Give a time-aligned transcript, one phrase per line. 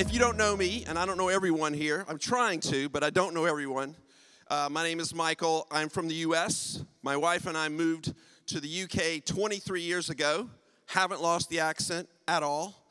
[0.00, 3.04] if you don't know me, and I don't know everyone here, I'm trying to, but
[3.04, 3.94] I don't know everyone.
[4.48, 5.66] Uh, my name is Michael.
[5.70, 6.82] I'm from the U.S.
[7.02, 8.14] My wife and I moved
[8.46, 9.20] to the U.K.
[9.20, 10.48] 23 years ago.
[10.86, 12.86] Haven't lost the accent at all.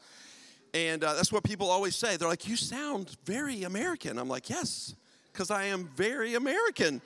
[0.76, 2.16] And uh, that's what people always say.
[2.16, 4.20] They're like, You sound very American.
[4.20, 4.94] I'm like, Yes,
[5.34, 7.02] because I am very American.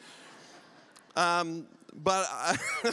[1.16, 2.58] Um, but, I,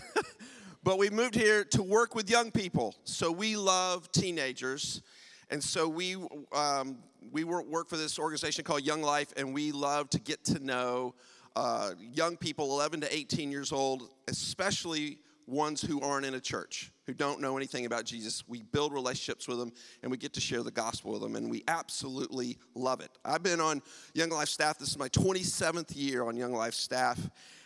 [0.84, 2.95] but we moved here to work with young people.
[3.02, 5.02] So we love teenagers.
[5.50, 6.16] And so we,
[6.52, 6.98] um,
[7.32, 11.14] we work for this organization called Young Life, and we love to get to know
[11.56, 16.92] uh, young people 11 to 18 years old, especially ones who aren't in a church,
[17.06, 18.44] who don't know anything about Jesus.
[18.46, 19.72] We build relationships with them
[20.02, 23.10] and we get to share the gospel with them, and we absolutely love it.
[23.24, 23.82] I've been on
[24.14, 27.19] Young Life staff, this is my 27th year on Young Life staff,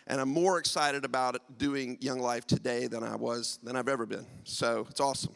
[0.07, 4.05] and I'm more excited about doing Young Life today than I was, than I've ever
[4.05, 4.25] been.
[4.43, 5.33] So it's awesome.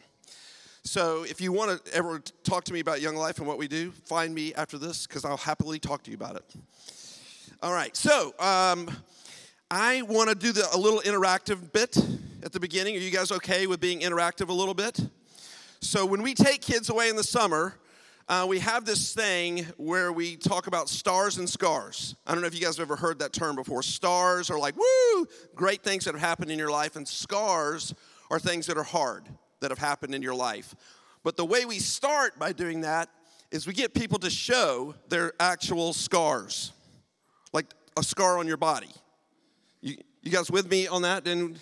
[0.82, 3.68] So if you want to ever talk to me about Young Life and what we
[3.68, 6.44] do, find me after this because I'll happily talk to you about it.
[7.62, 8.90] All right, so um,
[9.70, 11.98] I want to do the, a little interactive bit
[12.42, 12.96] at the beginning.
[12.96, 14.98] Are you guys okay with being interactive a little bit?
[15.82, 17.74] So when we take kids away in the summer,
[18.26, 22.16] uh, we have this thing where we talk about stars and scars.
[22.26, 23.82] I don't know if you guys have ever heard that term before.
[23.82, 27.94] Stars are like, woo, great things that have happened in your life, and scars
[28.30, 29.28] are things that are hard
[29.60, 30.74] that have happened in your life.
[31.22, 33.08] But the way we start by doing that
[33.50, 36.72] is we get people to show their actual scars,
[37.52, 37.66] like
[37.98, 38.90] a scar on your body.
[39.80, 41.26] You, you guys with me on that?
[41.26, 41.58] And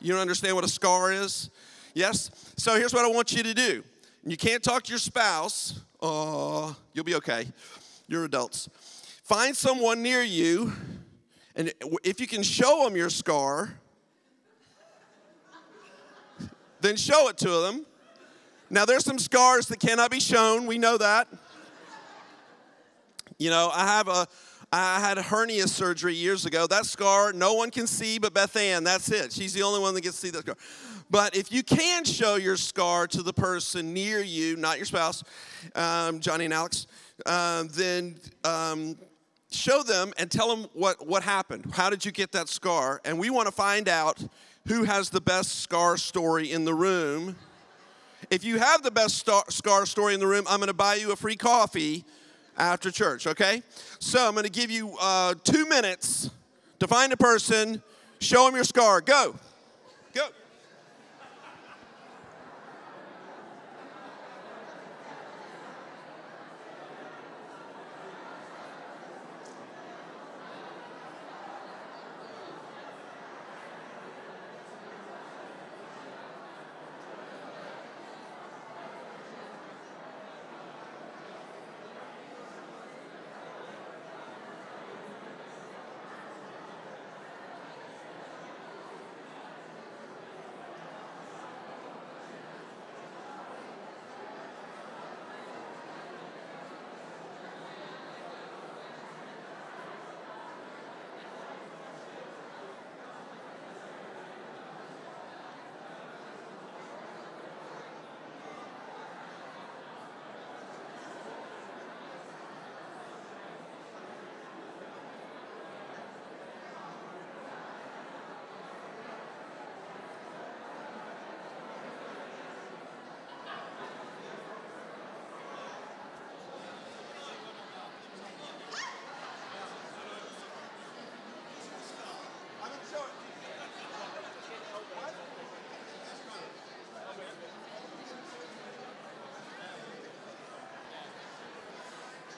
[0.00, 1.50] you don't understand what a scar is?
[1.94, 2.30] Yes?
[2.56, 3.82] So here's what I want you to do.
[4.24, 5.80] You can't talk to your spouse.
[6.00, 7.46] Oh, you'll be okay.
[8.08, 8.68] You're adults.
[9.24, 10.72] Find someone near you,
[11.54, 11.72] and
[12.04, 13.72] if you can show them your scar,
[16.82, 17.86] then show it to them.
[18.70, 20.66] Now, there's some scars that cannot be shown.
[20.66, 21.28] We know that.
[23.38, 24.26] You know, I have a,
[24.72, 26.66] I had hernia surgery years ago.
[26.66, 28.84] That scar, no one can see but Beth Ann.
[28.84, 29.32] That's it.
[29.32, 30.56] She's the only one that gets to see that scar.
[31.10, 35.22] But if you can show your scar to the person near you, not your spouse,
[35.74, 36.86] um, Johnny and Alex,
[37.26, 38.96] uh, then um,
[39.50, 41.74] show them and tell them what, what happened.
[41.74, 43.02] How did you get that scar?
[43.04, 44.24] And we want to find out
[44.66, 47.36] who has the best scar story in the room.
[48.30, 50.94] If you have the best star, scar story in the room, I'm going to buy
[50.94, 52.04] you a free coffee
[52.56, 53.62] after church, okay?
[53.98, 56.30] So I'm going to give you uh, two minutes
[56.78, 57.82] to find a person,
[58.20, 59.00] show them your scar.
[59.00, 59.32] Go.
[59.32, 59.51] Go.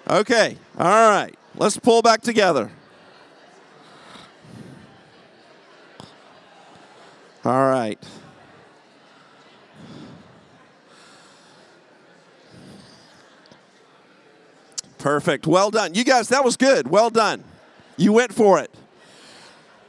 [0.09, 1.34] Okay, all right.
[1.56, 2.70] Let's pull back together.
[7.44, 7.99] All right.
[14.99, 15.46] Perfect.
[15.46, 15.94] Well done.
[15.94, 16.88] You guys, that was good.
[16.88, 17.44] Well done.
[17.99, 18.70] You went for it.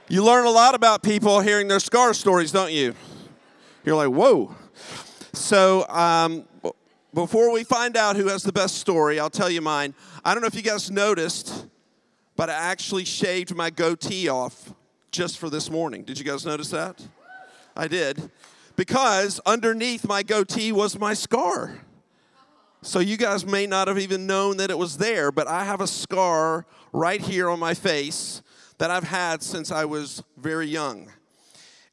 [0.10, 2.94] You learn a lot about people hearing their scar stories, don't you?
[3.86, 4.54] You're like, whoa.
[5.34, 6.46] So, um,
[7.16, 9.96] before we find out who has the best story, I'll tell you mine.
[10.24, 11.66] I don't know if you guys noticed,
[12.36, 14.74] but I actually shaved my goatee off
[15.12, 16.04] just for this morning.
[16.04, 17.02] Did you guys notice that?
[17.76, 18.30] I did.
[18.76, 21.80] Because underneath my goatee was my scar.
[22.82, 25.80] So you guys may not have even known that it was there, but I have
[25.80, 28.44] a scar right here on my face
[28.78, 31.10] that I've had since I was very young.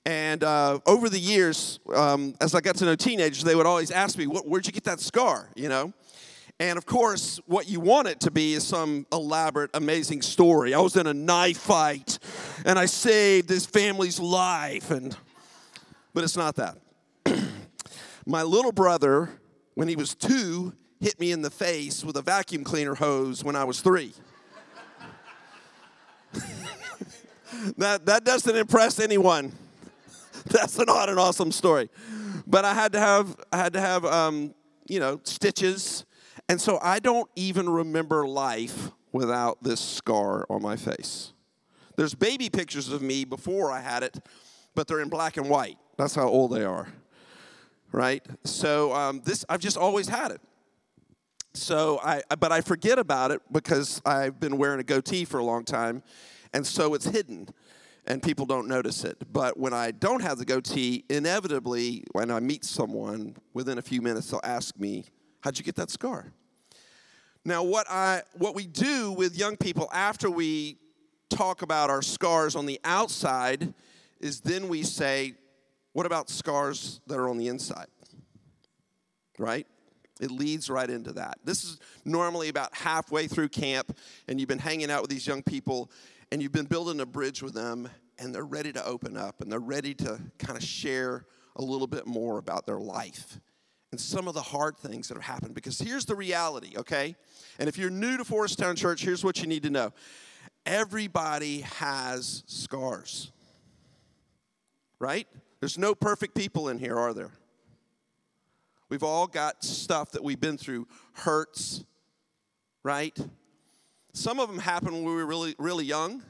[0.05, 3.91] And uh, over the years, um, as I got to know teenagers, they would always
[3.91, 5.49] ask me, Where'd you get that scar?
[5.55, 5.93] You know?
[6.59, 10.75] And of course, what you want it to be is some elaborate, amazing story.
[10.75, 12.19] I was in a knife fight
[12.65, 14.93] and I saved this family's life.
[14.93, 15.17] And,
[16.15, 16.79] but it's not that.
[18.27, 19.31] My little brother,
[19.75, 23.57] when he was two, hit me in the face with a vacuum cleaner hose when
[23.57, 24.13] I was three.
[27.77, 29.53] that, that doesn't impress anyone.
[30.47, 31.89] That's not an awesome story.
[32.47, 34.55] But I had to have, I had to have, um,
[34.89, 36.05] you know, stitches.
[36.49, 41.33] And so I don't even remember life without this scar on my face.
[41.97, 44.19] There's baby pictures of me before I had it,
[44.75, 45.77] but they're in black and white.
[45.97, 46.89] That's how old they are,
[47.93, 48.25] right?
[48.45, 50.41] So um, this, I've just always had it.
[51.55, 55.45] So I, but I forget about it because I've been wearing a goatee for a
[55.45, 56.03] long time,
[56.55, 57.49] and so it's hidden
[58.07, 59.17] and people don't notice it.
[59.33, 64.03] But when I don't have the goatee, inevitably, when I meet someone, within a few
[64.03, 65.05] minutes, they'll ask me,
[65.41, 66.33] How'd you get that scar?
[67.45, 70.79] Now, what, I, what we do with young people after we
[71.29, 73.75] talk about our scars on the outside
[74.21, 75.35] is then we say,
[75.93, 77.89] What about scars that are on the inside?
[79.39, 79.67] Right?
[80.21, 81.39] It leads right into that.
[81.45, 83.97] This is normally about halfway through camp,
[84.29, 85.91] and you've been hanging out with these young people,
[86.33, 89.53] and you've been building a bridge with them, and they're ready to open up and
[89.53, 91.27] they're ready to kind of share
[91.57, 93.39] a little bit more about their life
[93.91, 95.55] and some of the hard things that have happened.
[95.55, 97.15] Because here's the reality, okay?
[97.59, 99.93] And if you're new to Forest Town Church, here's what you need to know
[100.65, 103.31] everybody has scars,
[104.99, 105.29] right?
[105.61, 107.33] There's no perfect people in here, are there?
[108.89, 111.85] We've all got stuff that we've been through, hurts,
[112.83, 113.19] right?
[114.13, 116.23] Some of them happened when we were really, really young,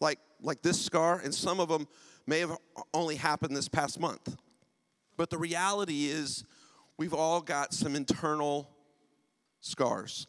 [0.00, 1.86] like, like this scar, and some of them
[2.26, 2.56] may have
[2.92, 4.36] only happened this past month.
[5.16, 6.44] But the reality is,
[6.96, 8.68] we've all got some internal
[9.60, 10.26] scars.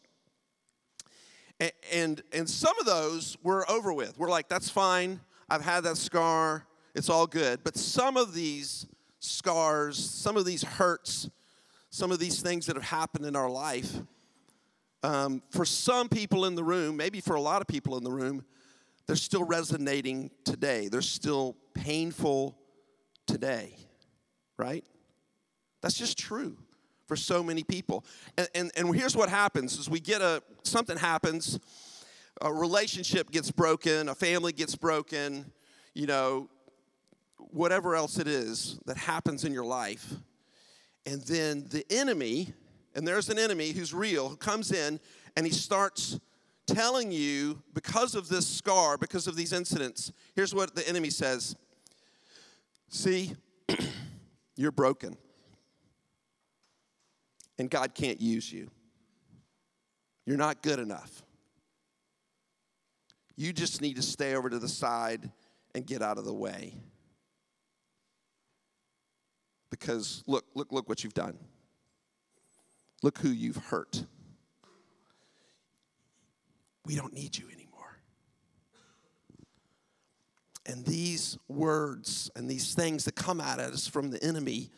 [1.60, 4.18] And, and, and some of those we're over with.
[4.18, 5.20] We're like, that's fine.
[5.50, 6.66] I've had that scar.
[6.96, 7.64] It's all good.
[7.64, 8.88] But some of these
[9.20, 11.30] scars, some of these hurts,
[11.90, 14.02] some of these things that have happened in our life,
[15.04, 18.12] um, for some people in the room, maybe for a lot of people in the
[18.12, 18.46] room,
[19.08, 20.88] they're still resonating today.
[20.88, 22.58] They're still painful
[23.26, 23.76] today,
[24.58, 24.86] right?
[25.82, 26.58] That's just true
[27.08, 28.06] for so many people.
[28.38, 31.60] And, and, and here's what happens is we get a, something happens,
[32.42, 35.52] a relationship gets broken, a family gets broken,
[35.94, 36.50] you know,
[37.38, 40.14] whatever else it is that happens in your life.
[41.06, 42.54] And then the enemy,
[42.96, 45.00] and there's an enemy who's real, who comes in
[45.36, 46.20] and he starts
[46.68, 50.12] telling you because of this scar, because of these incidents.
[50.36, 51.56] Here's what the enemy says
[52.90, 53.34] See,
[54.58, 55.18] you're broken,
[57.58, 58.70] and God can't use you.
[60.26, 61.24] You're not good enough.
[63.38, 65.32] You just need to stay over to the side
[65.74, 66.76] and get out of the way.
[69.70, 71.38] Because look, look, look what you've done.
[73.02, 74.06] Look who you've hurt.
[76.86, 78.00] We don't need you anymore.
[80.66, 84.70] And these words and these things that come at us from the enemy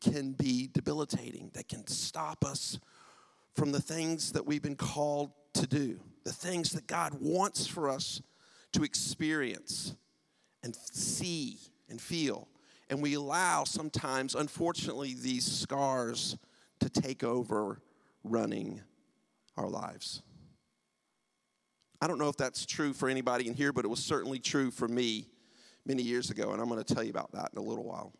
[0.00, 1.50] can be debilitating.
[1.54, 2.78] They can stop us
[3.54, 7.88] from the things that we've been called to do, the things that God wants for
[7.88, 8.20] us
[8.72, 9.94] to experience
[10.62, 11.58] and see
[11.88, 12.48] and feel
[12.88, 16.36] and we allow sometimes, unfortunately, these scars
[16.80, 17.80] to take over
[18.24, 18.80] running
[19.56, 20.22] our lives.
[22.00, 24.70] I don't know if that's true for anybody in here, but it was certainly true
[24.70, 25.28] for me
[25.86, 28.12] many years ago, and I'm going to tell you about that in a little while.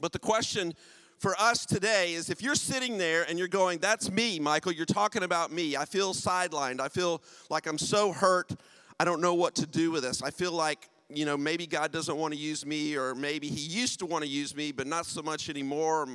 [0.00, 0.74] But the question
[1.18, 4.86] for us today is if you're sitting there and you're going, That's me, Michael, you're
[4.86, 5.76] talking about me.
[5.76, 6.80] I feel sidelined.
[6.80, 8.52] I feel like I'm so hurt.
[9.00, 10.22] I don't know what to do with this.
[10.22, 13.60] I feel like you know, maybe God doesn't want to use me, or maybe He
[13.60, 16.06] used to want to use me, but not so much anymore.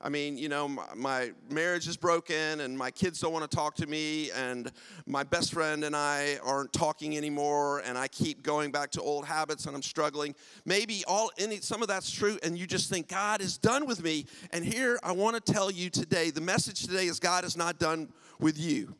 [0.00, 3.74] I mean, you know, my, marriage is broken, and my kids don't want to talk
[3.76, 4.70] to me, and
[5.04, 9.26] my best friend and I aren't talking anymore, and I keep going back to old
[9.26, 10.32] habits, and I'm struggling.
[10.64, 14.00] Maybe all any some of that's true, and you just think God is done with
[14.04, 14.26] me.
[14.52, 17.80] And here I want to tell you today, the message today is God is not
[17.80, 18.94] done with you.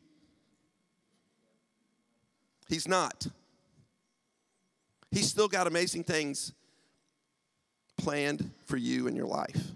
[2.67, 3.27] He's not.
[5.11, 6.53] He's still got amazing things
[7.97, 9.71] planned for you in your life.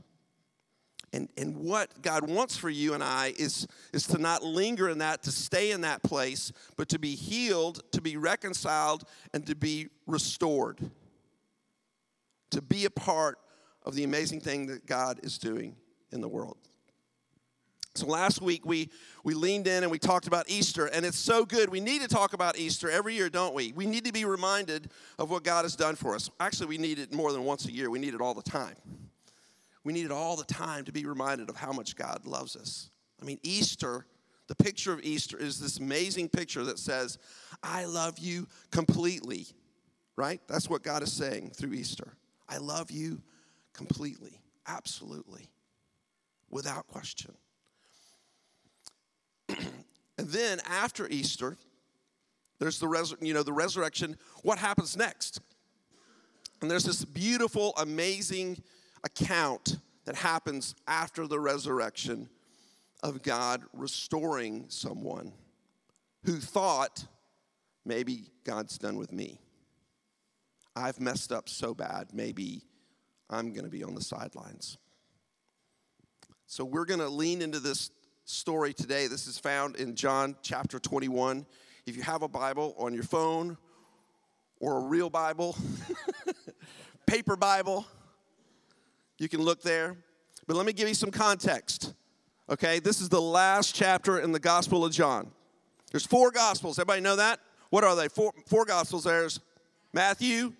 [1.13, 4.99] And, and what God wants for you and I is, is to not linger in
[4.99, 9.55] that, to stay in that place, but to be healed, to be reconciled, and to
[9.55, 10.79] be restored.
[12.51, 13.39] To be a part
[13.83, 15.75] of the amazing thing that God is doing
[16.11, 16.57] in the world.
[17.93, 18.89] So last week we
[19.23, 21.69] we leaned in and we talked about Easter and it's so good.
[21.69, 23.73] We need to talk about Easter every year, don't we?
[23.73, 26.29] We need to be reminded of what God has done for us.
[26.39, 27.89] Actually, we need it more than once a year.
[27.89, 28.75] We need it all the time.
[29.83, 32.89] We need it all the time to be reminded of how much God loves us.
[33.21, 34.05] I mean, Easter,
[34.47, 37.17] the picture of Easter is this amazing picture that says,
[37.61, 39.47] "I love you completely."
[40.15, 40.41] Right?
[40.47, 42.15] That's what God is saying through Easter.
[42.47, 43.21] I love you
[43.73, 44.41] completely.
[44.67, 45.49] Absolutely.
[46.49, 47.35] Without question.
[50.31, 51.57] Then after Easter,
[52.59, 54.17] there's the you know the resurrection.
[54.43, 55.41] What happens next?
[56.61, 58.61] And there's this beautiful, amazing
[59.03, 62.29] account that happens after the resurrection
[63.01, 65.33] of God restoring someone
[66.23, 67.05] who thought
[67.83, 69.39] maybe God's done with me.
[70.75, 72.61] I've messed up so bad, maybe
[73.29, 74.77] I'm going to be on the sidelines.
[76.45, 77.89] So we're going to lean into this
[78.25, 79.07] story today.
[79.07, 81.45] This is found in John chapter 21.
[81.85, 83.57] If you have a Bible on your phone
[84.59, 85.57] or a real Bible,
[87.05, 87.85] paper Bible,
[89.17, 89.97] you can look there.
[90.47, 91.93] But let me give you some context.
[92.49, 95.31] Okay, this is the last chapter in the Gospel of John.
[95.91, 96.79] There's four Gospels.
[96.79, 97.39] Everybody know that?
[97.69, 98.07] What are they?
[98.07, 99.05] Four, four Gospels.
[99.05, 99.39] There's
[99.93, 100.53] Matthew,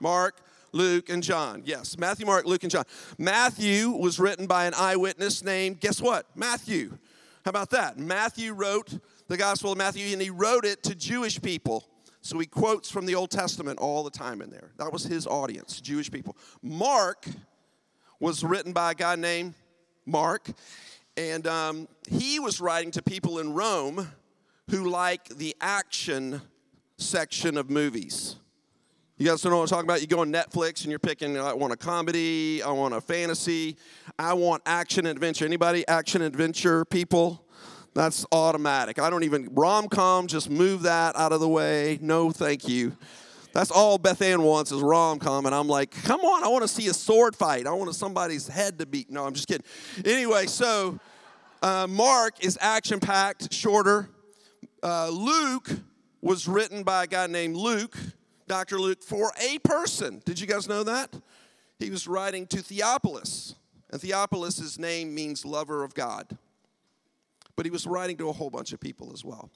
[0.00, 0.40] Mark,
[0.72, 1.62] Luke, and John.
[1.64, 2.84] Yes, Matthew, Mark, Luke, and John.
[3.18, 6.26] Matthew was written by an eyewitness named, guess what?
[6.34, 6.98] Matthew.
[7.44, 7.98] How about that?
[7.98, 8.98] Matthew wrote
[9.28, 11.86] the Gospel of Matthew, and he wrote it to Jewish people.
[12.20, 14.72] So he quotes from the Old Testament all the time in there.
[14.76, 16.36] That was his audience, Jewish people.
[16.62, 17.26] Mark
[18.18, 19.54] was written by a guy named
[20.04, 20.50] Mark,
[21.16, 24.10] and um, he was writing to people in Rome
[24.70, 26.42] who like the action
[26.98, 28.36] section of movies.
[29.20, 30.00] You guys don't know what I'm talking about?
[30.00, 33.76] You go on Netflix and you're picking, I want a comedy, I want a fantasy,
[34.18, 35.44] I want action adventure.
[35.44, 37.44] Anybody action adventure people?
[37.92, 38.98] That's automatic.
[38.98, 41.98] I don't even, rom com, just move that out of the way.
[42.00, 42.96] No, thank you.
[43.52, 45.44] That's all Beth Ann wants is rom com.
[45.44, 47.66] And I'm like, come on, I want to see a sword fight.
[47.66, 49.04] I want somebody's head to be.
[49.10, 49.66] No, I'm just kidding.
[50.02, 50.98] Anyway, so
[51.62, 54.08] uh, Mark is action packed, shorter.
[54.82, 55.68] Uh, Luke
[56.22, 57.98] was written by a guy named Luke
[58.50, 58.80] Dr.
[58.80, 60.20] Luke for a person.
[60.24, 61.14] Did you guys know that?
[61.78, 63.54] He was writing to Theophilus,
[63.90, 66.36] and Theophilus' name means lover of God.
[67.54, 69.50] But he was writing to a whole bunch of people as well.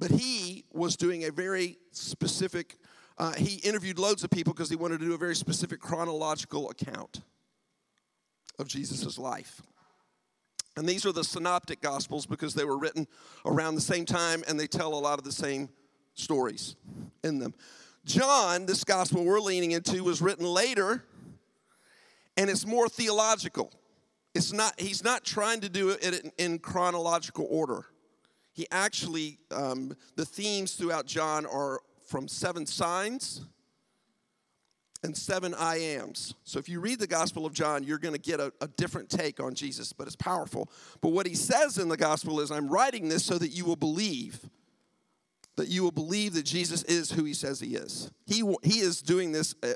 [0.00, 2.76] But he was doing a very specific,
[3.18, 6.70] uh, he interviewed loads of people because he wanted to do a very specific chronological
[6.70, 7.20] account
[8.58, 9.62] of Jesus' life.
[10.76, 13.06] And these are the synoptic gospels because they were written
[13.46, 15.68] around the same time and they tell a lot of the same
[16.20, 16.76] stories
[17.24, 17.54] in them.
[18.04, 21.04] John, this gospel we're leaning into, was written later
[22.36, 23.70] and it's more theological.
[24.34, 27.84] It's not, he's not trying to do it in, chronological order.
[28.52, 33.44] He actually, um, the themes throughout John are from seven signs
[35.02, 36.34] and seven I ams.
[36.44, 39.08] So if you read the Gospel of John, you're going to get a, a, different
[39.08, 40.70] take on Jesus, but it's powerful.
[41.00, 43.76] But what he says in the Gospel is, I'm writing this so that you will
[43.76, 44.40] believe
[45.60, 48.10] that you will believe that Jesus is who he says he is.
[48.26, 49.74] He, he is doing this uh,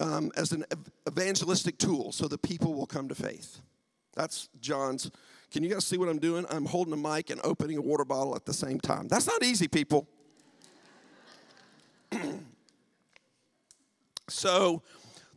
[0.00, 0.64] um, as an
[1.08, 3.60] evangelistic tool so that people will come to faith.
[4.16, 5.12] That's John's.
[5.52, 6.46] Can you guys see what I'm doing?
[6.50, 9.06] I'm holding a mic and opening a water bottle at the same time.
[9.06, 10.08] That's not easy, people.
[14.28, 14.82] so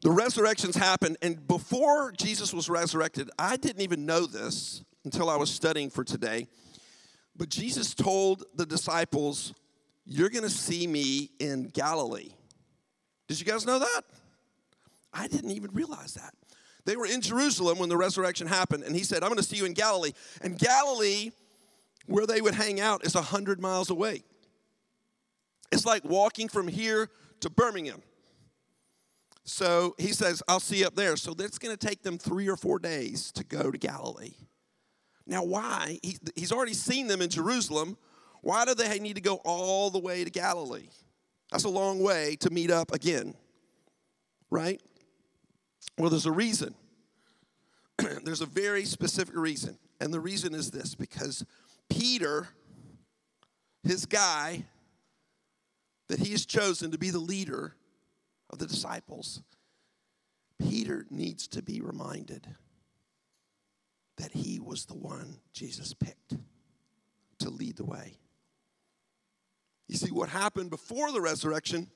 [0.01, 5.35] the resurrections happened, and before Jesus was resurrected, I didn't even know this until I
[5.35, 6.47] was studying for today.
[7.35, 9.53] But Jesus told the disciples
[10.07, 12.29] you're going to see me in Galilee.
[13.27, 14.01] Did you guys know that?
[15.13, 16.33] I didn't even realize that.
[16.85, 19.57] They were in Jerusalem when the resurrection happened, and he said, I'm going to see
[19.57, 20.13] you in Galilee.
[20.41, 21.31] And Galilee,
[22.05, 24.23] where they would hang out, is 100 miles away.
[25.73, 27.09] It's like walking from here
[27.41, 28.01] to Birmingham.
[29.43, 31.17] So he says, I'll see you up there.
[31.17, 34.35] So that's going to take them three or four days to go to Galilee.
[35.25, 35.99] Now, why?
[36.01, 37.97] He, he's already seen them in Jerusalem.
[38.47, 40.87] Why do they need to go all the way to Galilee?
[41.51, 43.35] That's a long way to meet up again,
[44.49, 44.81] right?
[45.97, 46.73] Well, there's a reason.
[48.23, 49.77] there's a very specific reason.
[49.99, 51.45] And the reason is this because
[51.89, 52.47] Peter,
[53.83, 54.63] his guy
[56.07, 57.75] that he has chosen to be the leader
[58.49, 59.41] of the disciples,
[60.57, 62.47] Peter needs to be reminded
[64.15, 66.37] that he was the one Jesus picked
[67.39, 68.15] to lead the way.
[69.87, 71.87] You see, what happened before the resurrection,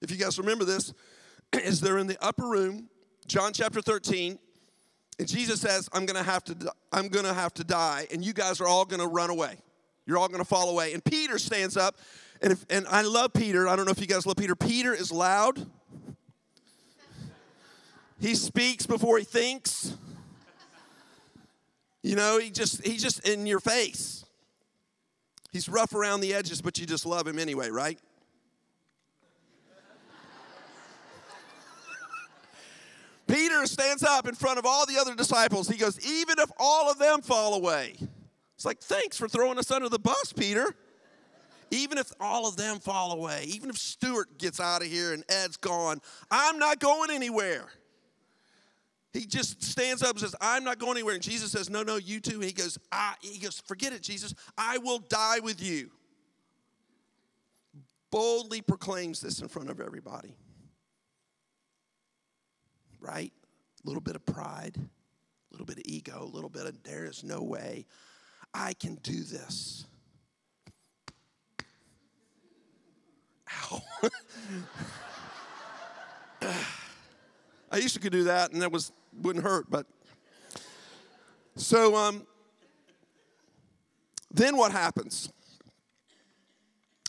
[0.00, 0.92] if you guys remember this,
[1.52, 2.88] is they're in the upper room,
[3.26, 4.38] John chapter 13,
[5.18, 8.60] And Jesus says, I'm gonna have to, I'm gonna have to die, and you guys
[8.60, 9.56] are all gonna run away.
[10.04, 10.92] You're all gonna fall away.
[10.92, 11.96] And Peter stands up,
[12.40, 13.66] and if, and I love Peter.
[13.66, 14.54] I don't know if you guys love Peter.
[14.54, 15.66] Peter is loud.
[18.20, 19.96] He speaks before he thinks.
[22.02, 24.25] You know, he just he's just in your face.
[25.56, 27.98] He's rough around the edges, but you just love him anyway, right?
[33.26, 35.66] Peter stands up in front of all the other disciples.
[35.66, 37.96] He goes, Even if all of them fall away.
[38.54, 40.74] It's like, thanks for throwing us under the bus, Peter.
[41.70, 45.24] Even if all of them fall away, even if Stuart gets out of here and
[45.30, 47.64] Ed's gone, I'm not going anywhere.
[49.16, 51.14] He just stands up and says, I'm not going anywhere.
[51.14, 52.34] And Jesus says, No, no, you too.
[52.34, 54.34] And he goes, I, he goes, forget it, Jesus.
[54.58, 55.90] I will die with you.
[58.10, 60.36] Boldly proclaims this in front of everybody
[63.06, 63.32] right?
[63.84, 67.04] A little bit of pride, a little bit of ego, a little bit of there
[67.04, 67.86] is no way
[68.52, 69.86] I can do this.
[73.52, 73.82] Ow.
[77.70, 79.86] I used to could do that and that was wouldn't hurt, but
[81.56, 82.26] so um
[84.30, 85.30] then what happens?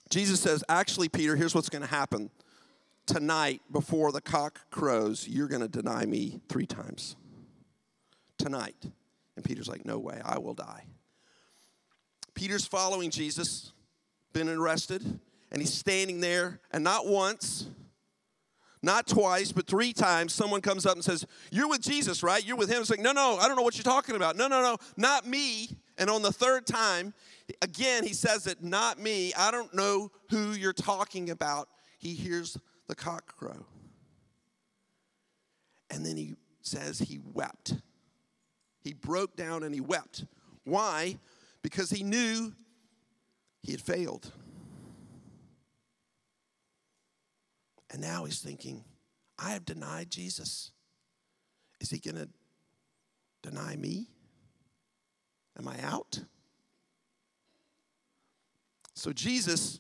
[0.10, 2.30] Jesus says, actually, Peter, here's what's going to happen
[3.06, 7.16] tonight before the cock crows, you're going to deny me three times.
[8.38, 8.76] Tonight.
[9.36, 10.84] And Peter's like, No way, I will die.
[12.36, 13.72] Peter's following Jesus,
[14.34, 15.20] been arrested,
[15.52, 17.68] and he's standing there, and not once,
[18.88, 22.44] not twice, but three times, someone comes up and says, You're with Jesus, right?
[22.44, 22.80] You're with him.
[22.80, 24.36] It's like, No, no, I don't know what you're talking about.
[24.36, 25.70] No, no, no, not me.
[26.00, 27.14] And on the third time,
[27.62, 29.34] again, he says it, Not me.
[29.38, 31.68] I don't know who you're talking about.
[32.00, 33.66] He hears the cock crow.
[35.90, 37.76] And then he says he wept.
[38.82, 40.26] He broke down and he wept.
[40.64, 41.18] Why?
[41.62, 42.54] Because he knew
[43.62, 44.32] he had failed.
[47.92, 48.84] And now he's thinking,
[49.40, 50.72] I have denied Jesus.
[51.80, 52.30] Is he going to
[53.44, 54.08] deny me?
[55.58, 56.20] Am I out?
[58.96, 59.80] So Jesus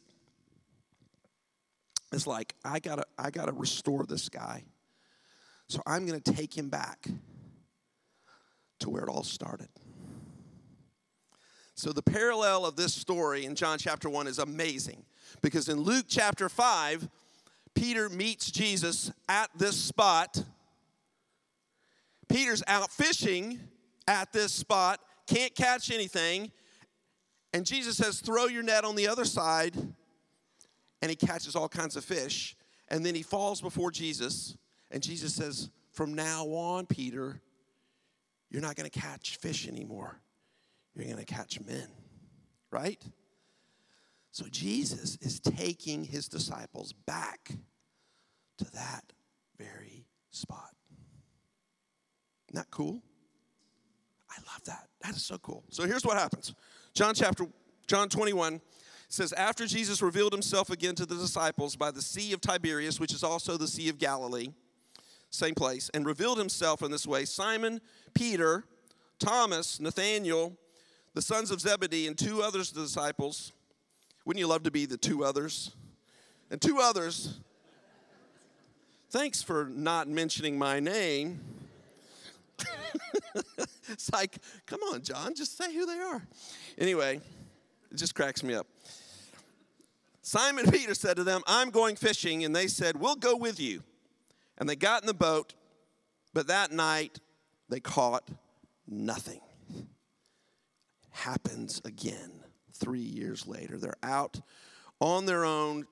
[2.11, 4.63] is like, I gotta, I gotta restore this guy.
[5.67, 7.07] So I'm gonna take him back
[8.79, 9.69] to where it all started.
[11.75, 15.03] So the parallel of this story in John chapter 1 is amazing
[15.41, 17.09] because in Luke chapter 5,
[17.77, 20.43] Peter meets Jesus at this spot.
[22.27, 23.59] Peter's out fishing
[24.07, 26.51] at this spot, can't catch anything.
[27.53, 29.75] And Jesus says, Throw your net on the other side
[31.01, 32.55] and he catches all kinds of fish.
[32.89, 34.57] And then he falls before Jesus,
[34.91, 37.41] and Jesus says, From now on, Peter,
[38.49, 40.19] you're not going to catch fish anymore.
[40.95, 41.87] You're going to catch men,
[42.71, 43.01] right?
[44.37, 47.53] So Jesus is taking his disciples back
[48.59, 49.11] to that
[49.57, 50.75] very spot.
[52.47, 53.01] Isn't that cool?
[54.29, 54.89] I love that.
[55.01, 55.63] That is so cool.
[55.71, 56.53] So here's what happens.
[56.93, 57.47] John chapter
[57.87, 58.61] John 21
[59.09, 63.15] says, After Jesus revealed himself again to the disciples by the Sea of Tiberias, which
[63.15, 64.49] is also the Sea of Galilee,
[65.31, 67.81] same place, and revealed himself in this way Simon,
[68.13, 68.65] Peter,
[69.17, 70.55] Thomas, Nathaniel,
[71.15, 73.51] the sons of Zebedee, and two others the disciples.
[74.27, 75.71] Wouldn't you love to be the two others?
[76.51, 77.39] And two others.
[79.09, 81.39] Thanks for not mentioning my name.
[83.89, 86.27] it's like, come on, John, just say who they are.
[86.77, 87.21] Anyway,
[87.89, 88.67] it just cracks me up.
[90.21, 92.43] Simon Peter said to them, I'm going fishing.
[92.43, 93.81] And they said, We'll go with you.
[94.57, 95.53] And they got in the boat,
[96.33, 97.21] but that night
[97.69, 98.27] they caught
[98.89, 99.39] nothing.
[101.11, 102.43] Happens again
[102.77, 103.77] three years later.
[103.77, 104.39] They're out
[104.99, 105.85] on their own,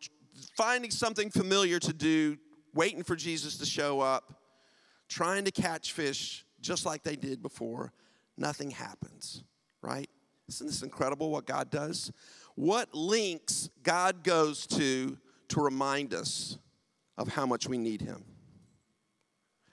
[0.56, 2.38] finding something familiar to do,
[2.74, 4.42] waiting for Jesus to show up,
[5.08, 7.94] trying to catch fish just like they did before.
[8.38, 9.44] Nothing happens,
[9.82, 10.10] right?
[10.50, 12.12] Isn't this incredible what God does?
[12.56, 15.18] What links God goes to
[15.50, 16.58] to remind us
[17.18, 18.24] of how much we need Him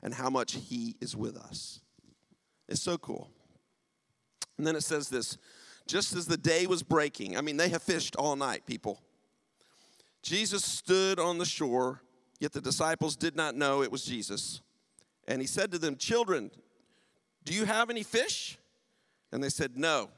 [0.03, 1.81] and how much He is with us.
[2.69, 3.31] It's so cool.
[4.59, 5.39] And then it says this
[5.87, 9.01] just as the day was breaking, I mean, they have fished all night, people.
[10.23, 12.03] Jesus stood on the shore,
[12.39, 14.61] yet the disciples did not know it was Jesus.
[15.27, 16.51] And he said to them, Children,
[17.45, 18.59] do you have any fish?
[19.33, 20.11] And they said, No.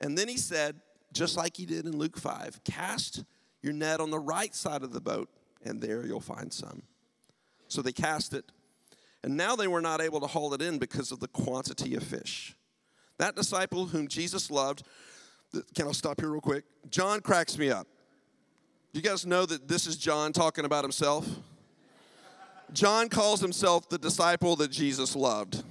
[0.00, 0.80] And then he said,
[1.12, 3.24] just like he did in Luke 5, cast
[3.62, 5.28] your net on the right side of the boat,
[5.64, 6.82] and there you'll find some.
[7.68, 8.44] So they cast it,
[9.22, 12.02] And now they were not able to haul it in because of the quantity of
[12.02, 12.54] fish.
[13.18, 14.82] That disciple whom Jesus loved,
[15.74, 16.64] can I stop here real quick?
[16.90, 17.86] John cracks me up.
[18.92, 21.28] You guys know that this is John talking about himself?
[22.72, 25.62] John calls himself the disciple that Jesus loved.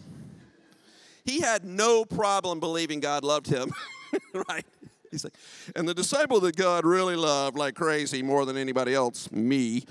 [1.25, 3.71] He had no problem believing God loved him,
[4.49, 4.65] right?
[5.11, 5.33] He's like,
[5.75, 9.83] and the disciple that God really loved like crazy more than anybody else, me.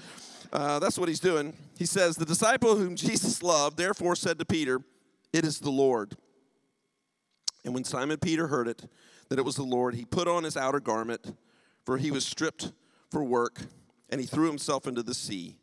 [0.52, 1.52] Uh, that's what he's doing.
[1.78, 4.80] He says, The disciple whom Jesus loved therefore said to Peter,
[5.32, 6.16] It is the Lord.
[7.66, 8.88] And when Simon Peter heard it,
[9.28, 11.36] that it was the Lord, he put on his outer garment,
[11.84, 12.72] for he was stripped
[13.10, 13.60] for work,
[14.08, 15.56] and he threw himself into the sea.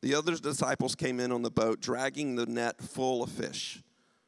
[0.00, 3.82] The other disciples came in on the boat, dragging the net full of fish,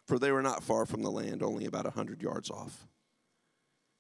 [0.07, 2.87] for they were not far from the land, only about a hundred yards off.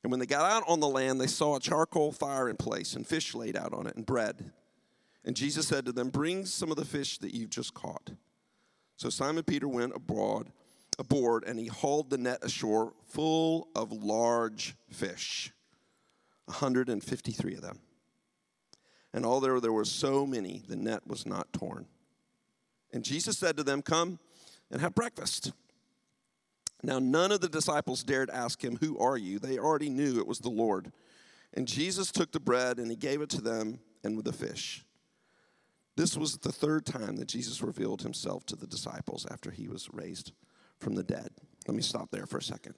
[0.02, 2.94] And when they got out on the land, they saw a charcoal fire in place
[2.94, 4.52] and fish laid out on it and bread.
[5.24, 8.10] And Jesus said to them, Bring some of the fish that you've just caught.
[8.96, 10.52] So Simon Peter went abroad,
[10.98, 15.52] aboard, and he hauled the net ashore full of large fish,
[16.46, 17.78] 153 of them.
[19.12, 21.86] And although there were so many, the net was not torn.
[22.92, 24.18] And Jesus said to them, Come
[24.70, 25.52] and have breakfast.
[26.82, 29.38] Now, none of the disciples dared ask him, Who are you?
[29.38, 30.92] They already knew it was the Lord.
[31.54, 34.84] And Jesus took the bread and he gave it to them and with the fish.
[35.96, 39.88] This was the third time that Jesus revealed himself to the disciples after he was
[39.92, 40.32] raised
[40.84, 41.30] from the dead.
[41.66, 42.74] Let me stop there for a second.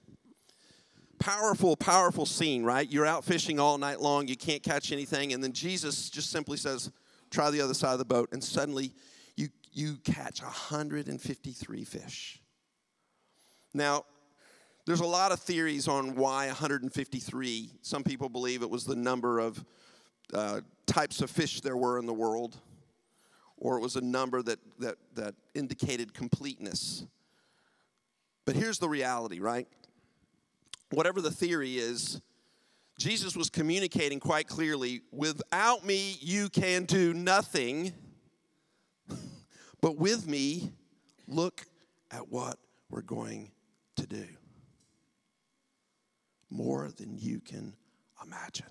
[1.19, 2.89] Powerful, powerful scene, right?
[2.89, 6.57] You're out fishing all night long, you can't catch anything, and then Jesus just simply
[6.57, 6.91] says,
[7.29, 8.93] Try the other side of the boat, and suddenly
[9.35, 12.39] you, you catch 153 fish.
[13.73, 14.05] Now,
[14.85, 17.71] there's a lot of theories on why 153.
[17.81, 19.65] Some people believe it was the number of
[20.33, 22.55] uh, types of fish there were in the world,
[23.57, 27.05] or it was a number that, that, that indicated completeness.
[28.47, 29.67] But here's the reality, right?
[30.91, 32.21] Whatever the theory is,
[32.97, 37.91] Jesus was communicating quite clearly without me, you can do nothing.
[39.81, 40.71] but with me,
[41.27, 41.65] look
[42.09, 42.57] at what
[42.89, 43.51] we're going
[43.97, 44.25] to do.
[46.49, 47.73] More than you can
[48.23, 48.67] imagine.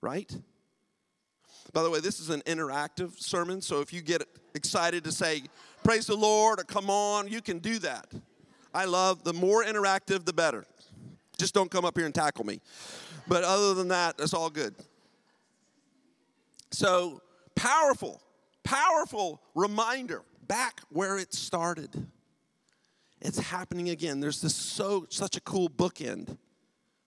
[0.00, 0.34] Right?
[1.74, 4.22] By the way, this is an interactive sermon, so if you get
[4.54, 5.42] excited to say,
[5.84, 8.10] Praise the Lord, or come on, you can do that.
[8.72, 10.64] I love the more interactive, the better.
[11.38, 12.60] Just don't come up here and tackle me.
[13.26, 14.74] But other than that, that's all good.
[16.70, 17.20] So,
[17.54, 18.20] powerful,
[18.62, 22.06] powerful reminder back where it started.
[23.20, 24.20] It's happening again.
[24.20, 26.36] There's this so such a cool bookend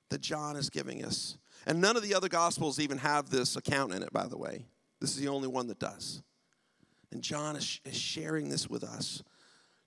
[0.10, 1.38] that John is giving us.
[1.66, 4.66] And none of the other gospels even have this account in it, by the way.
[5.00, 6.22] This is the only one that does.
[7.12, 9.24] And John is, is sharing this with us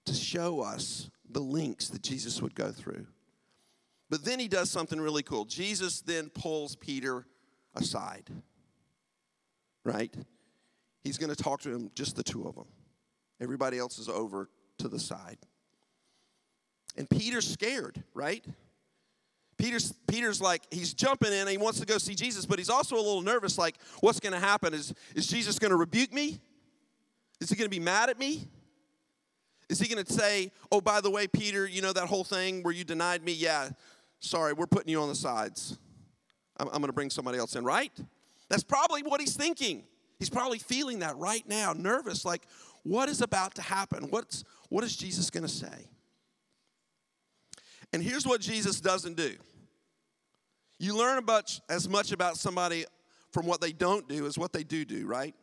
[0.06, 3.06] to show us the links that Jesus would go through.
[4.08, 5.44] But then he does something really cool.
[5.44, 7.26] Jesus then pulls Peter
[7.74, 8.30] aside,
[9.84, 10.14] right?
[11.02, 12.66] He's going to talk to him, just the two of them.
[13.40, 15.38] Everybody else is over to the side.
[16.96, 18.44] And Peter's scared, right?
[19.58, 22.70] Peter's, Peter's like, he's jumping in and he wants to go see Jesus, but he's
[22.70, 24.74] also a little nervous like, what's going to happen?
[24.74, 26.40] Is, is Jesus going to rebuke me?
[27.40, 28.48] Is he going to be mad at me?
[29.68, 32.62] Is he going to say, oh, by the way, Peter, you know that whole thing
[32.62, 33.32] where you denied me?
[33.32, 33.70] Yeah,
[34.20, 35.78] sorry, we're putting you on the sides.
[36.58, 37.92] I'm, I'm going to bring somebody else in, right?
[38.48, 39.84] That's probably what he's thinking.
[40.18, 42.46] He's probably feeling that right now, nervous, like,
[42.84, 44.04] what is about to happen?
[44.10, 45.88] What's, what is Jesus going to say?
[47.92, 49.34] And here's what Jesus doesn't do
[50.78, 52.84] you learn about, as much about somebody
[53.32, 55.34] from what they don't do as what they do do, right?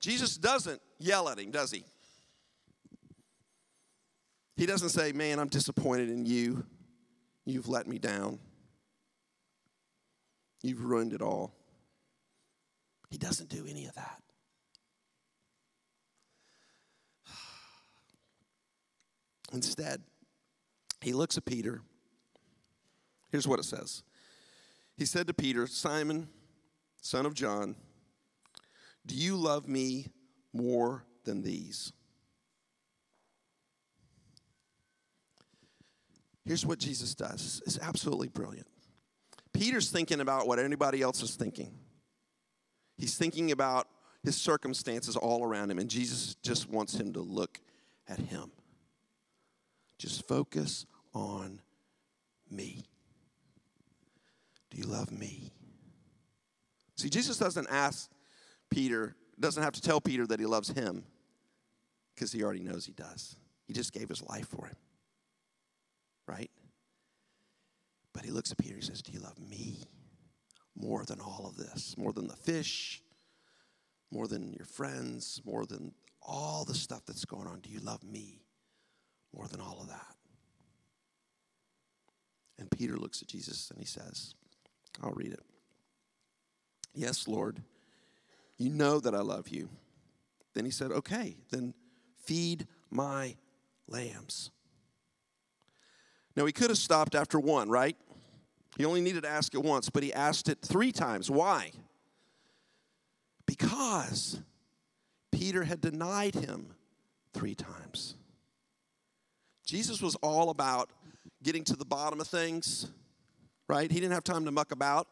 [0.00, 1.84] Jesus doesn't yell at him, does he?
[4.56, 6.64] He doesn't say, Man, I'm disappointed in you.
[7.44, 8.38] You've let me down.
[10.62, 11.54] You've ruined it all.
[13.10, 14.22] He doesn't do any of that.
[19.52, 20.02] Instead,
[21.00, 21.82] he looks at Peter.
[23.30, 24.02] Here's what it says
[24.96, 26.28] He said to Peter, Simon,
[27.00, 27.76] son of John,
[29.04, 30.08] do you love me
[30.52, 31.92] more than these?
[36.46, 37.60] Here's what Jesus does.
[37.66, 38.68] It's absolutely brilliant.
[39.52, 41.74] Peter's thinking about what anybody else is thinking.
[42.96, 43.88] He's thinking about
[44.22, 47.60] his circumstances all around him, and Jesus just wants him to look
[48.08, 48.52] at him.
[49.98, 51.60] Just focus on
[52.50, 52.84] me.
[54.70, 55.52] Do you love me?
[56.96, 58.10] See, Jesus doesn't ask
[58.70, 61.04] Peter, doesn't have to tell Peter that he loves him.
[62.14, 63.36] Because he already knows he does.
[63.66, 64.76] He just gave his life for him.
[66.26, 66.50] Right?
[68.12, 69.84] But he looks at Peter and he says, Do you love me
[70.74, 71.96] more than all of this?
[71.96, 73.02] More than the fish,
[74.10, 77.60] more than your friends, more than all the stuff that's going on?
[77.60, 78.40] Do you love me
[79.34, 80.16] more than all of that?
[82.58, 84.34] And Peter looks at Jesus and he says,
[85.02, 85.42] I'll read it.
[86.94, 87.62] Yes, Lord,
[88.56, 89.68] you know that I love you.
[90.54, 91.74] Then he said, Okay, then
[92.24, 93.36] feed my
[93.86, 94.50] lambs.
[96.36, 97.96] Now, he could have stopped after one, right?
[98.76, 101.30] He only needed to ask it once, but he asked it three times.
[101.30, 101.72] Why?
[103.46, 104.40] Because
[105.32, 106.74] Peter had denied him
[107.32, 108.16] three times.
[109.64, 110.90] Jesus was all about
[111.42, 112.90] getting to the bottom of things,
[113.68, 113.90] right?
[113.90, 115.08] He didn't have time to muck about,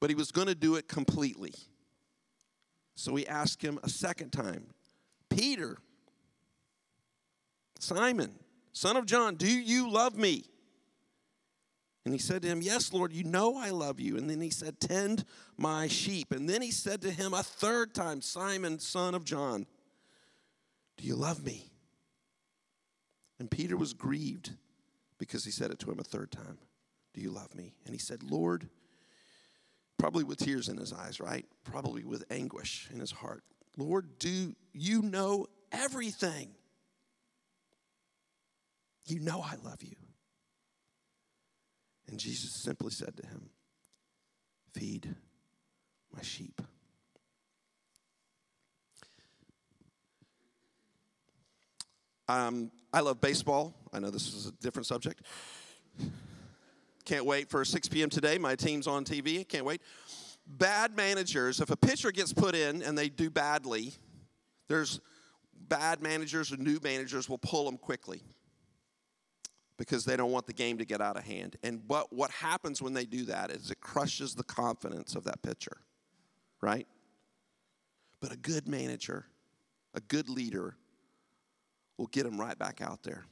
[0.00, 1.54] but he was going to do it completely.
[2.94, 4.66] So he asked him a second time
[5.28, 5.78] Peter,
[7.78, 8.32] Simon,
[8.78, 10.44] son of John, do you love me?
[12.04, 14.16] And he said to him, Yes, Lord, you know I love you.
[14.16, 15.24] And then he said, Tend
[15.56, 16.32] my sheep.
[16.32, 19.66] And then he said to him a third time, Simon, son of John,
[20.96, 21.70] do you love me?
[23.38, 24.52] And Peter was grieved
[25.18, 26.58] because he said it to him a third time
[27.14, 27.74] Do you love me?
[27.84, 28.68] And he said, Lord,
[29.98, 31.44] probably with tears in his eyes, right?
[31.64, 33.42] Probably with anguish in his heart.
[33.76, 36.54] Lord, do you know everything?
[39.08, 39.96] You know I love you.
[42.08, 43.50] And Jesus simply said to him,
[44.74, 45.14] Feed
[46.14, 46.60] my sheep.
[52.28, 53.74] Um, I love baseball.
[53.94, 55.22] I know this is a different subject.
[57.06, 58.10] Can't wait for 6 p.m.
[58.10, 58.36] today.
[58.36, 59.48] My team's on TV.
[59.48, 59.80] Can't wait.
[60.46, 63.94] Bad managers, if a pitcher gets put in and they do badly,
[64.68, 65.00] there's
[65.68, 68.22] bad managers or new managers will pull them quickly
[69.78, 71.56] because they don't want the game to get out of hand.
[71.62, 75.40] And what, what happens when they do that is it crushes the confidence of that
[75.42, 75.78] pitcher,
[76.60, 76.86] right?
[78.20, 79.26] But a good manager,
[79.94, 80.76] a good leader,
[81.96, 83.24] will get them right back out there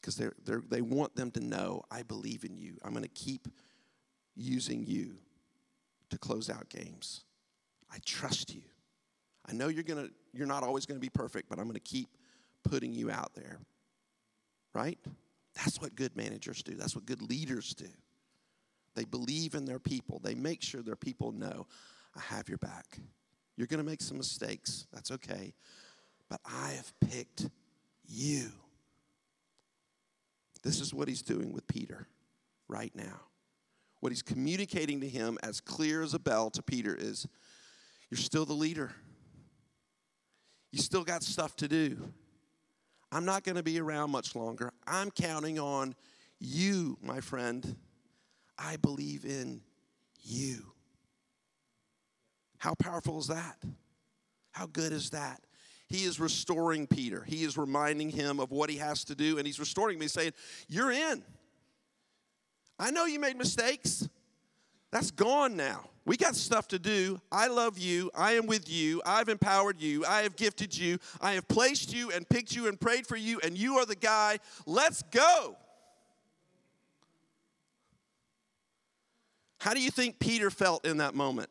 [0.00, 2.76] because they're, they want them to know I believe in you.
[2.84, 3.48] I'm going to keep
[4.36, 5.16] using you
[6.10, 7.24] to close out games.
[7.90, 8.62] I trust you.
[9.46, 11.80] I know you're to you're not always going to be perfect, but I'm going to
[11.80, 12.08] keep
[12.64, 13.58] putting you out there.
[14.74, 14.98] Right?
[15.54, 16.74] That's what good managers do.
[16.74, 17.88] That's what good leaders do.
[18.94, 20.20] They believe in their people.
[20.22, 21.66] They make sure their people know
[22.16, 22.98] I have your back.
[23.56, 24.86] You're going to make some mistakes.
[24.92, 25.54] That's okay.
[26.28, 27.48] But I have picked
[28.06, 28.50] you.
[30.62, 32.08] This is what he's doing with Peter
[32.68, 33.20] right now.
[34.00, 37.26] What he's communicating to him, as clear as a bell to Peter, is
[38.10, 38.92] you're still the leader.
[40.72, 42.12] You still got stuff to do.
[43.14, 44.72] I'm not going to be around much longer.
[44.88, 45.94] I'm counting on
[46.40, 47.76] you, my friend.
[48.58, 49.60] I believe in
[50.24, 50.72] you.
[52.58, 53.56] How powerful is that?
[54.50, 55.40] How good is that?
[55.88, 57.22] He is restoring Peter.
[57.22, 60.32] He is reminding him of what he has to do, and he's restoring me, saying,
[60.66, 61.22] You're in.
[62.80, 64.08] I know you made mistakes.
[64.94, 65.90] That's gone now.
[66.04, 67.20] We got stuff to do.
[67.32, 68.12] I love you.
[68.14, 69.02] I am with you.
[69.04, 70.04] I've empowered you.
[70.06, 70.98] I have gifted you.
[71.20, 73.96] I have placed you and picked you and prayed for you, and you are the
[73.96, 74.38] guy.
[74.66, 75.56] Let's go.
[79.58, 81.50] How do you think Peter felt in that moment?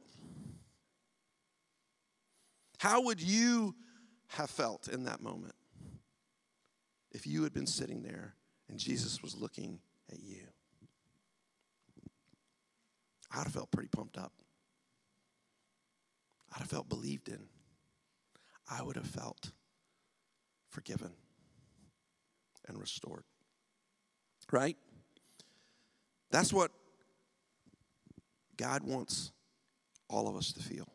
[2.78, 3.76] How would you
[4.30, 5.56] have felt in that moment
[7.12, 8.36] if you had been sitting there
[8.70, 10.44] and Jesus was looking at you?
[13.34, 14.32] I'd have felt pretty pumped up.
[16.54, 17.48] I'd have felt believed in.
[18.70, 19.52] I would have felt
[20.70, 21.12] forgiven
[22.68, 23.24] and restored.
[24.52, 24.78] Right?
[26.30, 26.72] That's what
[28.56, 29.32] God wants
[30.08, 30.88] all of us to feel.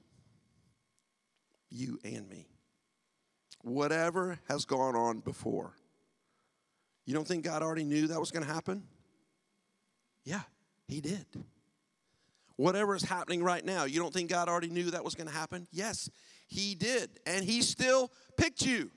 [1.70, 2.46] You and me
[3.62, 5.74] whatever has gone on before.
[7.04, 8.82] You don't think God already knew that was going to happen?
[10.24, 10.42] Yeah,
[10.86, 11.26] He did.
[12.58, 15.32] Whatever is happening right now, you don't think God already knew that was going to
[15.32, 15.68] happen?
[15.70, 16.10] Yes,
[16.48, 17.08] He did.
[17.24, 18.90] And He still picked you.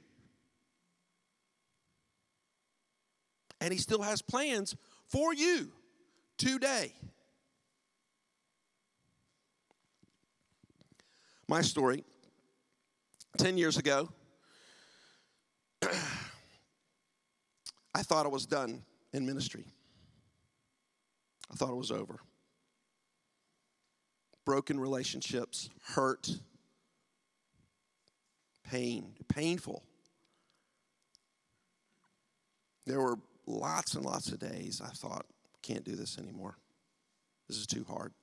[3.62, 4.76] And He still has plans
[5.08, 5.72] for you
[6.40, 6.96] today.
[11.48, 12.04] My story
[13.38, 14.10] 10 years ago,
[17.94, 18.82] I thought I was done
[19.14, 19.68] in ministry.
[21.52, 22.22] I thought it was over.
[24.46, 26.30] Broken relationships, hurt,
[28.64, 29.84] pain, painful.
[32.86, 35.26] There were lots and lots of days I thought,
[35.62, 36.58] can't do this anymore.
[37.48, 38.14] This is too hard.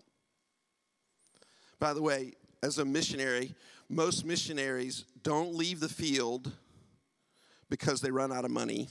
[1.78, 3.54] By the way, as a missionary,
[3.88, 6.50] most missionaries don't leave the field
[7.70, 8.88] because they run out of money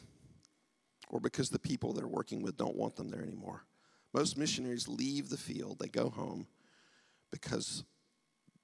[1.09, 3.63] or because the people they're working with don't want them there anymore.
[4.13, 6.47] Most missionaries leave the field, they go home
[7.31, 7.83] because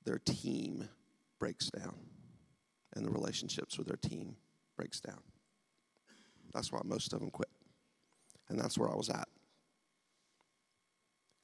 [0.06, 0.88] their team
[1.40, 1.96] breaks down
[2.96, 4.36] and the relationships with their team
[4.78, 5.22] breaks down.
[6.54, 7.50] That's why most of them quit.
[8.50, 9.28] And that's where I was at.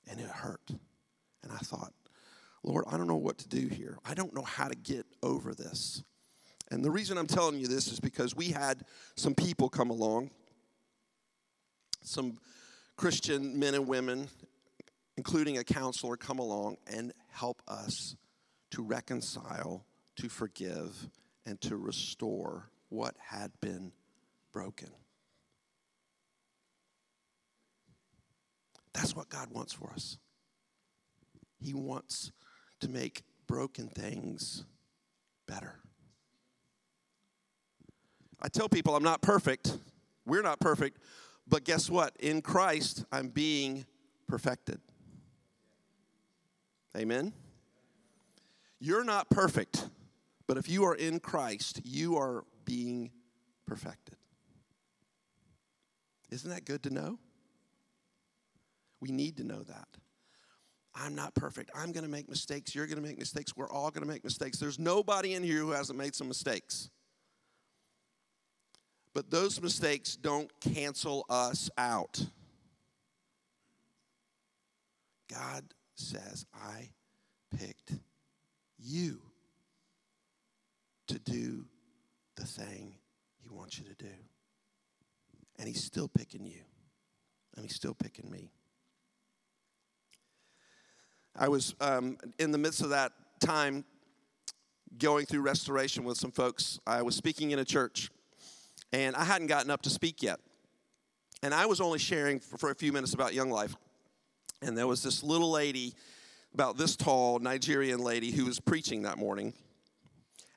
[0.09, 0.69] And it hurt.
[1.43, 1.93] And I thought,
[2.63, 3.97] Lord, I don't know what to do here.
[4.05, 6.03] I don't know how to get over this.
[6.71, 8.83] And the reason I'm telling you this is because we had
[9.15, 10.29] some people come along,
[12.03, 12.37] some
[12.95, 14.27] Christian men and women,
[15.19, 18.15] including a counselor, come along and help us
[18.71, 21.09] to reconcile, to forgive,
[21.45, 23.91] and to restore what had been
[24.53, 24.87] broken.
[28.93, 30.17] That's what God wants for us.
[31.59, 32.31] He wants
[32.79, 34.63] to make broken things
[35.49, 35.81] better.
[38.41, 39.77] I tell people I'm not perfect.
[40.25, 40.97] We're not perfect.
[41.45, 42.15] But guess what?
[42.21, 43.85] In Christ, I'm being
[44.29, 44.79] perfected.
[46.97, 47.33] Amen?
[48.79, 49.87] You're not perfect,
[50.47, 53.11] but if you are in Christ, you are being
[53.65, 54.15] perfected.
[56.31, 57.19] Isn't that good to know?
[59.01, 59.87] We need to know that.
[60.95, 61.71] I'm not perfect.
[61.75, 62.75] I'm going to make mistakes.
[62.75, 63.55] You're going to make mistakes.
[63.55, 64.57] We're all going to make mistakes.
[64.57, 66.89] There's nobody in here who hasn't made some mistakes.
[69.13, 72.25] But those mistakes don't cancel us out.
[75.31, 75.63] God
[75.99, 76.89] says, I
[77.57, 77.93] picked
[78.77, 79.21] you
[81.07, 81.65] to do
[82.35, 82.95] the thing
[83.41, 84.13] He wants you to do.
[85.57, 86.61] And He's still picking you,
[87.55, 88.51] and He's still picking me.
[91.35, 93.85] I was um, in the midst of that time
[94.97, 96.79] going through restoration with some folks.
[96.85, 98.09] I was speaking in a church,
[98.91, 100.39] and I hadn't gotten up to speak yet.
[101.41, 103.75] And I was only sharing for, for a few minutes about Young Life.
[104.61, 105.93] And there was this little lady,
[106.53, 109.53] about this tall, Nigerian lady, who was preaching that morning.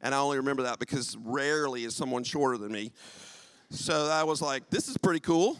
[0.01, 2.93] And I only remember that because rarely is someone shorter than me.
[3.71, 5.57] So I was like, this is pretty cool.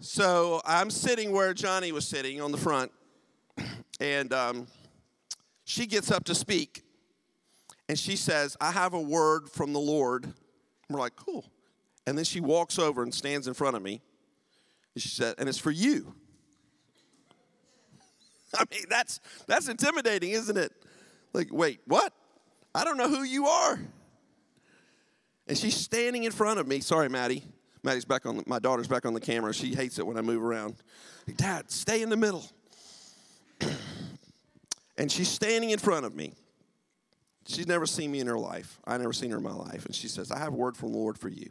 [0.00, 2.92] So I'm sitting where Johnny was sitting on the front,
[4.00, 4.66] and um,
[5.64, 6.82] she gets up to speak,
[7.88, 10.32] and she says, I have a word from the Lord.
[10.88, 11.44] We're like, cool.
[12.06, 14.00] And then she walks over and stands in front of me.
[14.94, 16.14] And she said, and it's for you.
[18.54, 20.72] I mean, that's that's intimidating, isn't it?
[21.32, 22.12] Like, wait, what?
[22.74, 23.78] I don't know who you are.
[25.48, 26.80] And she's standing in front of me.
[26.80, 27.44] Sorry, Maddie.
[27.82, 29.54] Maddie's back on the, my daughter's back on the camera.
[29.54, 30.74] She hates it when I move around.
[31.26, 32.44] Like, Dad, stay in the middle.
[34.98, 36.34] and she's standing in front of me.
[37.46, 38.80] She's never seen me in her life.
[38.84, 39.86] I never seen her in my life.
[39.86, 41.48] And she says, I have a word from the Lord for you.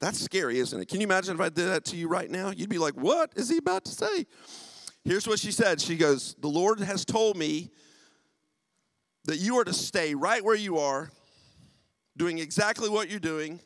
[0.00, 0.88] That's scary, isn't it?
[0.88, 2.50] Can you imagine if I did that to you right now?
[2.50, 4.26] You'd be like, What is he about to say?
[5.06, 5.80] Here's what she said.
[5.80, 7.70] She goes, The Lord has told me
[9.26, 11.10] that you are to stay right where you are,
[12.16, 13.60] doing exactly what you're doing.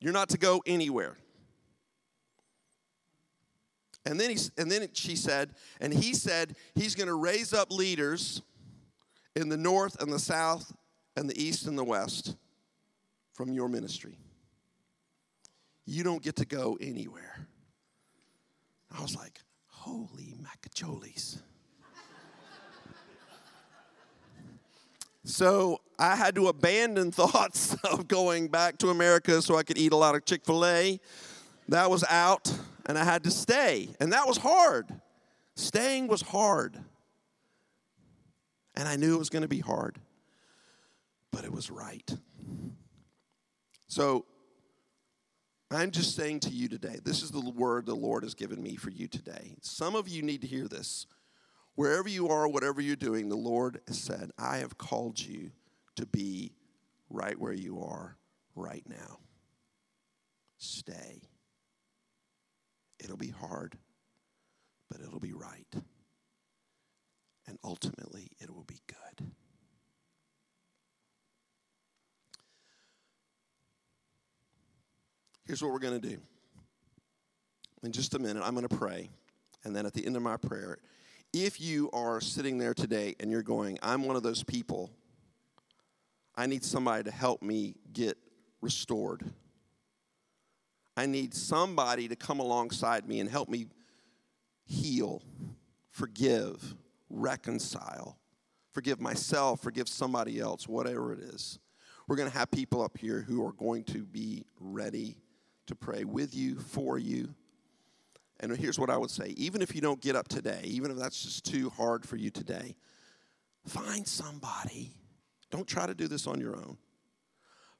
[0.00, 1.16] You're not to go anywhere.
[4.04, 5.50] And then, he, and then she said,
[5.80, 8.42] and he said he's going to raise up leaders
[9.34, 10.72] in the north and the south
[11.16, 12.36] and the east and the west
[13.32, 14.16] from your ministry.
[15.86, 17.48] You don't get to go anywhere.
[18.96, 19.40] I was like,
[19.86, 21.40] holy macacholes.
[25.24, 29.92] so I had to abandon thoughts of going back to America so I could eat
[29.92, 31.00] a lot of Chick fil A.
[31.68, 32.52] That was out
[32.86, 33.90] and I had to stay.
[34.00, 34.86] And that was hard.
[35.54, 36.76] Staying was hard.
[38.74, 40.00] And I knew it was going to be hard,
[41.30, 42.12] but it was right.
[43.86, 44.26] So
[45.70, 48.76] I'm just saying to you today, this is the word the Lord has given me
[48.76, 49.56] for you today.
[49.62, 51.06] Some of you need to hear this.
[51.74, 55.50] Wherever you are, whatever you're doing, the Lord has said, I have called you
[55.96, 56.52] to be
[57.10, 58.16] right where you are
[58.54, 59.18] right now.
[60.56, 61.22] Stay.
[63.02, 63.76] It'll be hard,
[64.88, 65.66] but it'll be right.
[67.46, 69.30] And ultimately, it will be good.
[75.46, 76.18] Here's what we're going to do.
[77.84, 79.10] In just a minute, I'm going to pray.
[79.64, 80.78] And then at the end of my prayer,
[81.32, 84.90] if you are sitting there today and you're going, I'm one of those people,
[86.34, 88.18] I need somebody to help me get
[88.60, 89.22] restored.
[90.96, 93.66] I need somebody to come alongside me and help me
[94.64, 95.22] heal,
[95.90, 96.74] forgive,
[97.08, 98.18] reconcile,
[98.72, 101.60] forgive myself, forgive somebody else, whatever it is.
[102.08, 105.18] We're going to have people up here who are going to be ready
[105.66, 107.34] to pray with you, for you.
[108.40, 110.96] And here's what I would say even if you don't get up today, even if
[110.96, 112.76] that's just too hard for you today,
[113.66, 114.92] find somebody.
[115.50, 116.76] Don't try to do this on your own.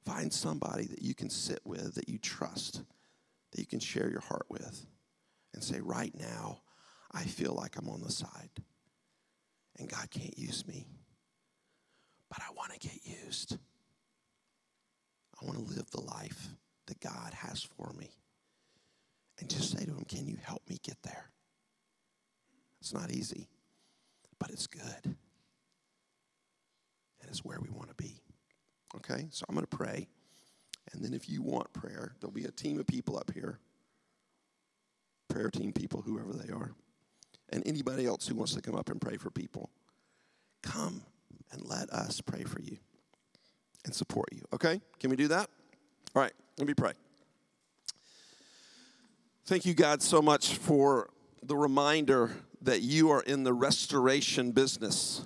[0.05, 2.83] Find somebody that you can sit with, that you trust,
[3.51, 4.85] that you can share your heart with,
[5.53, 6.61] and say, right now,
[7.11, 8.49] I feel like I'm on the side
[9.77, 10.85] and God can't use me,
[12.29, 13.57] but I want to get used.
[15.41, 16.49] I want to live the life
[16.87, 18.09] that God has for me.
[19.39, 21.31] And just say to Him, Can you help me get there?
[22.81, 23.47] It's not easy,
[24.39, 25.03] but it's good.
[25.03, 25.15] And
[27.29, 28.21] it's where we want to be.
[28.95, 29.27] Okay?
[29.31, 30.07] So I'm going to pray.
[30.93, 33.59] And then if you want prayer, there'll be a team of people up here
[35.29, 36.73] prayer team people, whoever they are
[37.49, 39.69] and anybody else who wants to come up and pray for people,
[40.61, 41.03] come
[41.51, 42.77] and let us pray for you
[43.85, 44.41] and support you.
[44.53, 44.81] Okay?
[44.99, 45.49] Can we do that?
[46.17, 46.93] All right, let me pray.
[49.45, 51.11] Thank you, God, so much for
[51.43, 52.31] the reminder
[52.63, 55.21] that you are in the restoration business.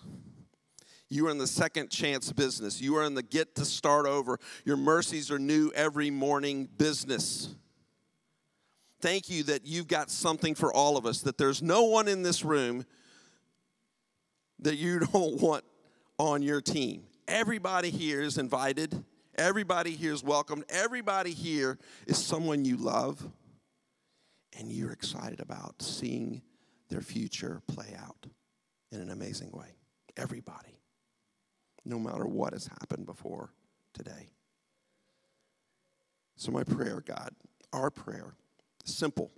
[1.08, 2.82] You are in the second chance business.
[2.82, 4.38] You are in the get to start over.
[4.66, 7.56] Your mercies are new every morning business
[9.00, 12.22] thank you that you've got something for all of us, that there's no one in
[12.22, 12.86] this room
[14.60, 15.64] that you don't want
[16.20, 17.04] on your team.
[17.28, 19.06] Everybody here is invited,
[19.42, 21.78] everybody here is welcomed, everybody here
[22.08, 23.28] is someone you love
[24.58, 26.42] and you're excited about seeing
[26.90, 28.28] their future play out
[28.92, 29.76] in an amazing way.
[30.18, 30.80] Everybody,
[31.86, 33.54] no matter what has happened before
[33.94, 34.30] today.
[36.36, 37.32] So, my prayer, God,
[37.72, 38.36] our prayer,
[38.86, 39.32] Simple.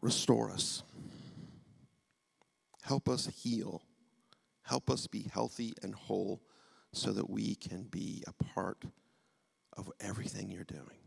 [0.00, 0.82] Restore us.
[2.82, 3.82] Help us heal.
[4.62, 6.42] Help us be healthy and whole
[6.94, 8.84] so that we can be a part
[9.76, 11.00] of everything you're doing.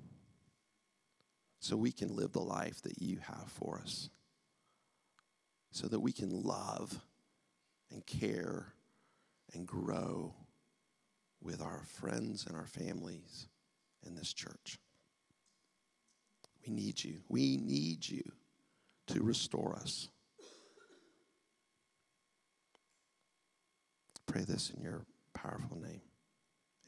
[1.60, 4.10] So we can live the life that you have for us.
[5.72, 7.00] So that we can love
[7.90, 8.74] and care
[9.54, 10.34] and grow
[11.42, 13.48] with our friends and our families
[14.06, 14.80] in this church.
[16.66, 17.20] We need you.
[17.30, 18.30] We need you
[19.08, 20.10] to restore us.
[24.26, 25.06] Pray this in your
[25.38, 26.02] powerful name.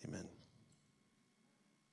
[0.06, 0.39] Amen.